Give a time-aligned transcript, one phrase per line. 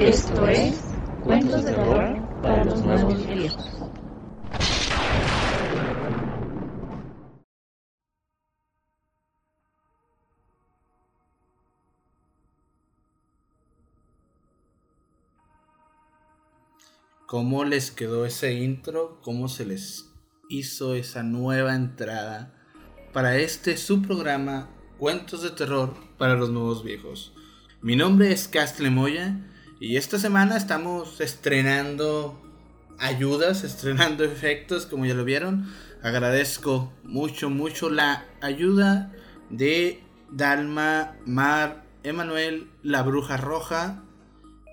[0.00, 0.80] Esto es
[1.22, 3.68] Cuentos de Terror para los Nuevos Viejos.
[17.26, 19.20] ¿Cómo les quedó ese intro?
[19.20, 20.06] ¿Cómo se les
[20.48, 22.54] hizo esa nueva entrada
[23.12, 27.34] para este su programa Cuentos de Terror para los Nuevos Viejos?
[27.82, 29.46] Mi nombre es Castle Moya
[29.80, 32.38] y esta semana estamos estrenando
[32.98, 35.72] ayudas, estrenando efectos, como ya lo vieron.
[36.02, 39.10] Agradezco mucho, mucho la ayuda
[39.48, 44.02] de Dalma, Mar, Emanuel, la Bruja Roja,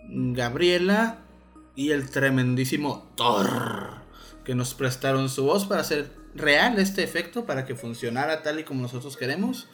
[0.09, 1.20] Gabriela
[1.73, 4.01] y el tremendísimo Thor,
[4.43, 8.63] que nos prestaron su voz para hacer real este efecto, para que funcionara tal y
[8.63, 9.70] como nosotros queremos.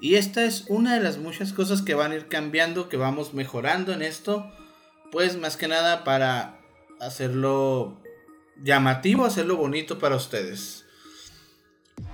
[0.00, 3.34] Y esta es una de las muchas cosas que van a ir cambiando, que vamos
[3.34, 4.50] mejorando en esto,
[5.12, 6.58] pues más que nada para
[7.00, 8.00] hacerlo
[8.60, 10.86] llamativo, hacerlo bonito para ustedes.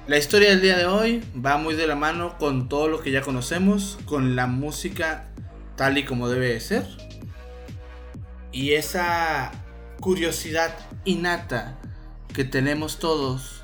[0.06, 3.10] La historia del día de hoy va muy de la mano con todo lo que
[3.10, 5.32] ya conocemos, con la música
[5.77, 7.08] tal y como debe de ser
[8.52, 9.52] y esa
[10.00, 10.74] curiosidad
[11.05, 11.78] innata
[12.34, 13.62] que tenemos todos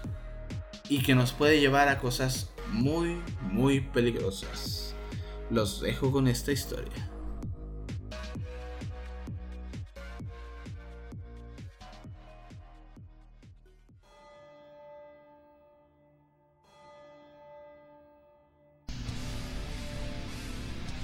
[0.88, 4.94] y que nos puede llevar a cosas muy, muy peligrosas.
[5.50, 7.10] Los dejo con esta historia.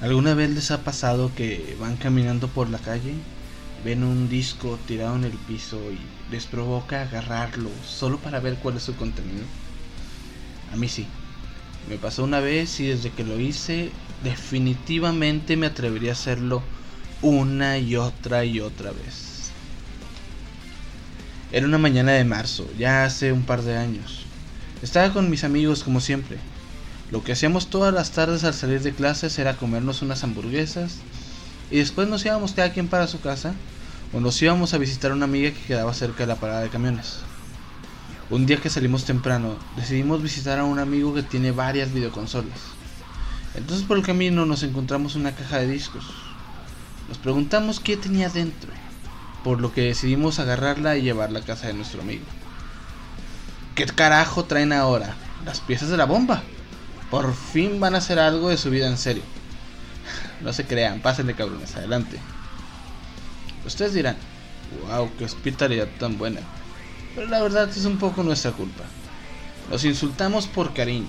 [0.00, 3.14] ¿Alguna vez les ha pasado que van caminando por la calle
[3.84, 5.98] ven un disco tirado en el piso y
[6.32, 9.44] les provoca agarrarlo solo para ver cuál es su contenido?
[10.72, 11.06] A mí sí.
[11.88, 13.90] Me pasó una vez y desde que lo hice
[14.24, 16.62] definitivamente me atrevería a hacerlo
[17.20, 19.50] una y otra y otra vez.
[21.52, 24.24] Era una mañana de marzo, ya hace un par de años.
[24.82, 26.38] Estaba con mis amigos como siempre.
[27.10, 30.98] Lo que hacíamos todas las tardes al salir de clases era comernos unas hamburguesas
[31.70, 33.54] y después nos íbamos cada quien para su casa
[34.12, 36.68] o nos íbamos a visitar a una amiga que quedaba cerca de la parada de
[36.68, 37.18] camiones.
[38.30, 42.60] Un día que salimos temprano, decidimos visitar a un amigo que tiene varias videoconsolas.
[43.56, 46.04] Entonces por el camino nos encontramos una caja de discos.
[47.08, 48.70] Nos preguntamos qué tenía dentro,
[49.42, 52.24] por lo que decidimos agarrarla y llevarla a casa de nuestro amigo.
[53.74, 55.16] ¿Qué carajo traen ahora?
[55.44, 56.44] Las piezas de la bomba.
[57.10, 59.22] Por fin van a hacer algo de su vida en serio.
[60.40, 62.18] No se crean, pásenle cabrones, adelante.
[63.66, 64.16] Ustedes dirán,
[64.86, 66.40] wow, qué hospitalidad tan buena.
[67.14, 68.84] Pero la verdad es un poco nuestra culpa.
[69.70, 71.08] Los insultamos por cariño.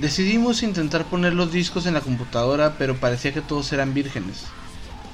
[0.00, 4.44] Decidimos intentar poner los discos en la computadora, pero parecía que todos eran vírgenes,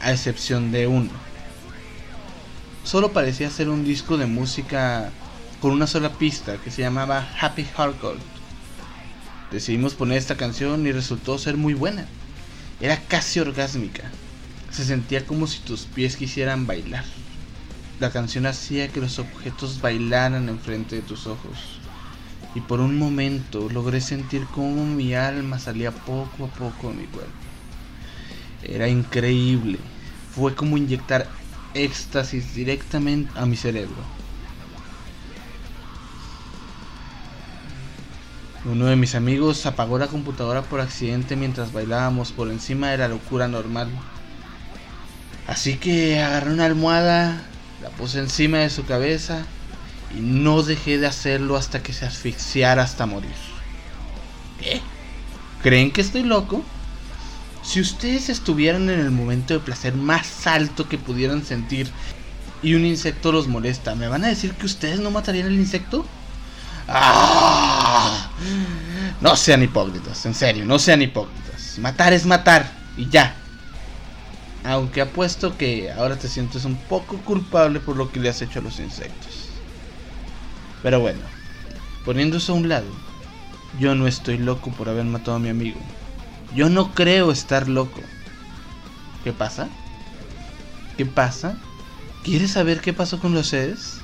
[0.00, 1.10] a excepción de uno.
[2.84, 5.10] Solo parecía ser un disco de música
[5.60, 8.18] con una sola pista que se llamaba Happy Hardcore.
[9.54, 12.08] Decidimos poner esta canción y resultó ser muy buena.
[12.80, 14.10] Era casi orgásmica.
[14.72, 17.04] Se sentía como si tus pies quisieran bailar.
[18.00, 21.78] La canción hacía que los objetos bailaran enfrente de tus ojos.
[22.56, 27.04] Y por un momento logré sentir cómo mi alma salía poco a poco de mi
[27.04, 27.30] cuerpo.
[28.64, 29.78] Era increíble.
[30.34, 31.28] Fue como inyectar
[31.74, 34.23] éxtasis directamente a mi cerebro.
[38.66, 43.08] Uno de mis amigos apagó la computadora por accidente mientras bailábamos por encima de la
[43.08, 43.88] locura normal.
[45.46, 47.42] Así que agarré una almohada,
[47.82, 49.44] la puse encima de su cabeza
[50.16, 53.34] y no dejé de hacerlo hasta que se asfixiara hasta morir.
[54.58, 54.80] ¿Qué?
[55.62, 56.64] ¿Creen que estoy loco?
[57.62, 61.90] Si ustedes estuvieran en el momento de placer más alto que pudieran sentir
[62.62, 66.06] y un insecto los molesta, ¿me van a decir que ustedes no matarían al insecto?
[66.88, 67.53] ¡Ah!
[69.20, 71.78] No sean hipócritas, en serio, no sean hipócritas.
[71.78, 73.34] Matar es matar y ya.
[74.64, 78.58] Aunque apuesto que ahora te sientes un poco culpable por lo que le has hecho
[78.58, 79.48] a los insectos.
[80.82, 81.20] Pero bueno,
[82.04, 82.86] poniendo eso a un lado,
[83.78, 85.80] yo no estoy loco por haber matado a mi amigo.
[86.54, 88.00] Yo no creo estar loco.
[89.22, 89.68] ¿Qué pasa?
[90.96, 91.56] ¿Qué pasa?
[92.22, 93.98] ¿Quieres saber qué pasó con los sedes?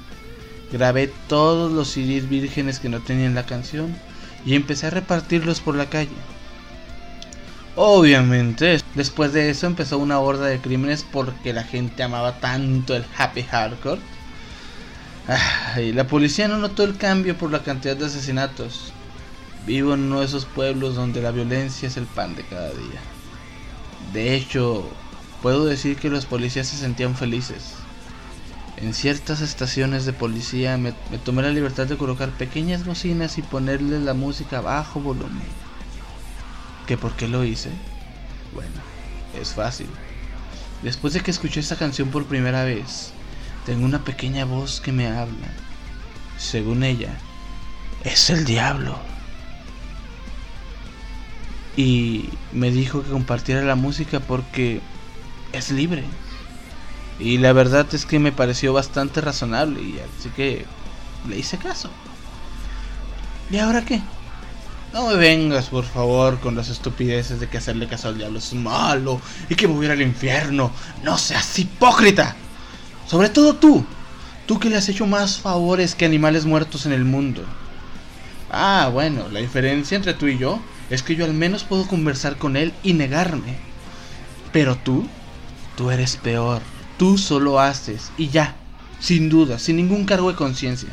[0.73, 3.95] Grabé todos los CDs vírgenes que no tenían la canción
[4.45, 6.11] y empecé a repartirlos por la calle.
[7.77, 13.05] Obviamente, después de eso empezó una horda de crímenes porque la gente amaba tanto el
[13.17, 14.01] happy hardcore.
[15.79, 18.93] y la policía no notó el cambio por la cantidad de asesinatos.
[19.67, 23.01] Vivo en uno de esos pueblos donde la violencia es el pan de cada día.
[24.13, 24.91] De hecho,
[25.43, 27.80] puedo decir que los policías se sentían felices.
[28.83, 30.93] En ciertas estaciones de policía me,
[31.25, 35.43] tomé la libertad de colocar pequeñas bocinas y ponerle la música a bajo volumen.
[36.87, 37.71] ¿Que por qué lo hice?
[38.55, 38.73] Bueno,
[39.39, 39.89] es fácil.
[40.83, 43.13] Después de que escuché esta canción por primera vez,
[43.67, 45.49] tengo una pequeña voz que me habla.
[46.39, 47.13] Según ella,
[48.03, 48.99] es el diablo.
[51.77, 54.81] Y me dijo que compartiera la música porque
[55.53, 56.05] es libre.
[57.21, 60.65] Y la verdad es que me pareció bastante razonable y así que
[61.29, 61.91] le hice caso.
[63.51, 64.01] ¿Y ahora qué?
[64.93, 68.55] No me vengas, por favor, con las estupideces de que hacerle caso al diablo es
[68.55, 70.73] malo y que me voy al infierno.
[71.05, 72.35] No seas hipócrita.
[73.07, 73.85] Sobre todo tú.
[74.47, 77.45] Tú que le has hecho más favores que animales muertos en el mundo.
[78.51, 80.59] Ah, bueno, la diferencia entre tú y yo
[80.89, 83.59] es que yo al menos puedo conversar con él y negarme.
[84.53, 85.07] Pero tú,
[85.77, 86.63] tú eres peor.
[87.01, 88.55] Tú solo haces y ya,
[89.01, 90.91] sin duda, sin ningún cargo de conciencia.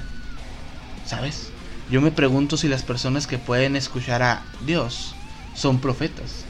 [1.06, 1.50] ¿Sabes?
[1.90, 5.16] Yo me pregunto si las personas que pueden escuchar a Dios
[5.54, 6.46] son profetas.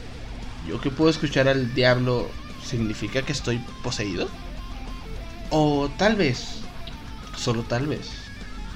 [0.64, 2.30] Yo que puedo escuchar al diablo,
[2.64, 4.28] ¿significa que estoy poseído?
[5.50, 6.58] O tal vez,
[7.36, 8.10] solo tal vez,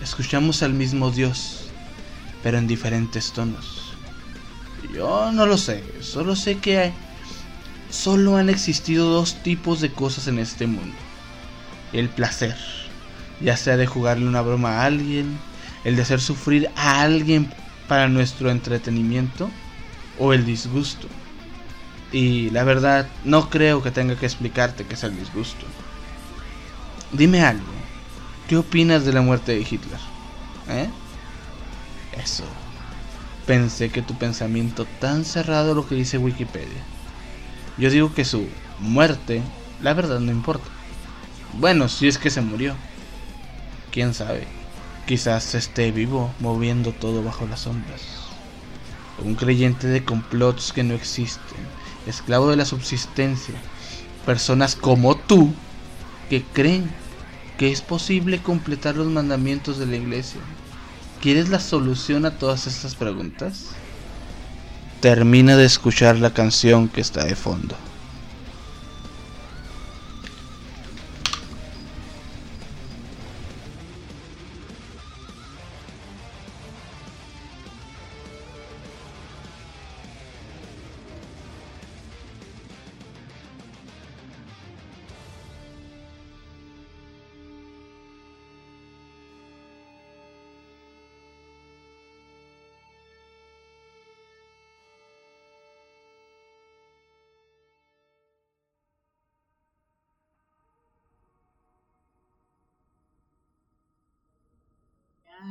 [0.02, 1.66] escuchamos al mismo Dios,
[2.42, 3.92] pero en diferentes tonos.
[4.92, 6.92] Yo no lo sé, solo sé que
[7.92, 10.96] solo han existido dos tipos de cosas en este mundo.
[11.92, 12.56] El placer,
[13.40, 15.38] ya sea de jugarle una broma a alguien,
[15.84, 17.52] el de hacer sufrir a alguien
[17.88, 19.50] para nuestro entretenimiento
[20.18, 21.06] o el disgusto.
[22.12, 25.66] Y la verdad, no creo que tenga que explicarte qué es el disgusto.
[27.12, 27.72] Dime algo,
[28.48, 30.00] ¿qué opinas de la muerte de Hitler?
[30.68, 30.88] ¿Eh?
[32.22, 32.44] Eso.
[33.46, 36.91] Pensé que tu pensamiento tan cerrado lo que dice Wikipedia.
[37.78, 38.48] Yo digo que su
[38.78, 39.42] muerte,
[39.80, 40.68] la verdad no importa.
[41.54, 42.74] Bueno, si es que se murió.
[43.90, 44.46] ¿Quién sabe?
[45.06, 48.02] Quizás esté vivo, moviendo todo bajo las sombras.
[49.22, 51.58] Un creyente de complots que no existen,
[52.06, 53.54] esclavo de la subsistencia.
[54.24, 55.52] Personas como tú
[56.30, 56.90] que creen
[57.58, 60.40] que es posible completar los mandamientos de la iglesia.
[61.20, 63.74] ¿Quieres la solución a todas estas preguntas?
[65.02, 67.74] Termina de escuchar la canción que está de fondo.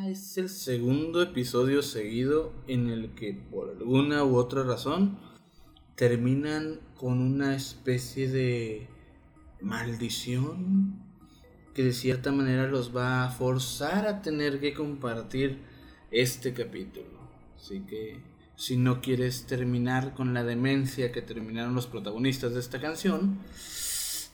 [0.08, 5.20] Es el segundo episodio seguido en el que por alguna u otra razón
[5.96, 8.88] terminan con una especie de
[9.60, 10.96] maldición
[11.74, 15.60] que de cierta manera los va a forzar a tener que compartir
[16.10, 17.20] este capítulo.
[17.58, 18.20] Así que
[18.56, 23.40] si no quieres terminar con la demencia que terminaron los protagonistas de esta canción,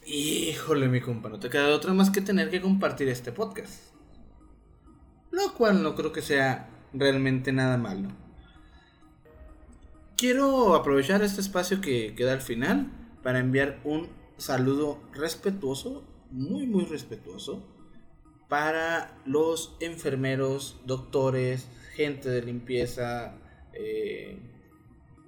[0.05, 3.86] híjole mi compa, no te queda otra más que tener que compartir este podcast
[5.37, 8.09] lo cual no creo que sea realmente nada malo.
[10.17, 12.91] Quiero aprovechar este espacio que queda al final
[13.21, 17.63] para enviar un saludo respetuoso, muy muy respetuoso,
[18.49, 23.35] para los enfermeros, doctores, gente de limpieza,
[23.73, 24.39] eh,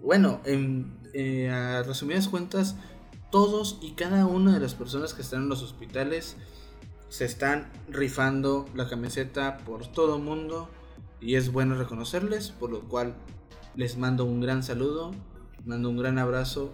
[0.02, 2.76] bueno, en, eh, a resumidas cuentas,
[3.32, 6.36] todos y cada una de las personas que están en los hospitales
[7.10, 10.70] se están rifando la camiseta por todo el mundo
[11.20, 13.16] y es bueno reconocerles, por lo cual
[13.76, 15.12] les mando un gran saludo,
[15.66, 16.74] mando un gran abrazo.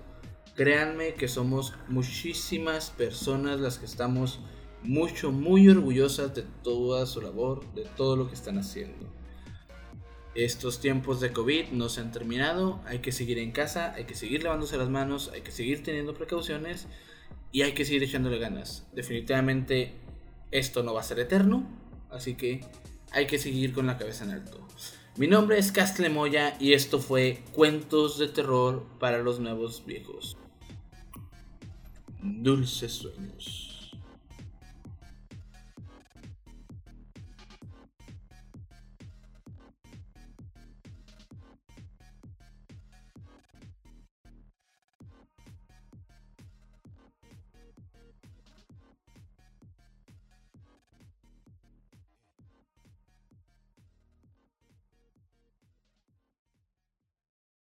[0.56, 4.40] Créanme que somos muchísimas personas las que estamos
[4.84, 9.08] mucho, muy orgullosas de toda su labor, de todo lo que están haciendo.
[10.36, 14.16] Estos tiempos de COVID no se han terminado, hay que seguir en casa, hay que
[14.16, 16.88] seguir lavándose las manos, hay que seguir teniendo precauciones
[17.54, 18.86] y hay que seguir echándole ganas.
[18.94, 20.05] Definitivamente
[20.52, 21.68] esto no va a ser eterno,
[22.10, 22.64] así que
[23.12, 24.66] hay que seguir con la cabeza en alto.
[25.18, 30.38] Mi nombre es Castle Moya y esto fue Cuentos de Terror para los Nuevos Viejos.
[32.22, 33.65] Dulces sueños.